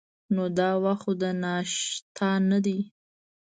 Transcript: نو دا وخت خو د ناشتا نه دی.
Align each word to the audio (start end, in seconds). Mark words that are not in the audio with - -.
نو 0.33 0.43
دا 0.57 0.69
وخت 0.83 1.01
خو 1.03 1.11
د 1.21 1.23
ناشتا 1.43 2.29
نه 2.49 2.59
دی. 2.65 2.79